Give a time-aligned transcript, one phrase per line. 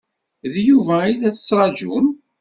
[0.51, 2.07] D Yuba i la tettṛaǧum?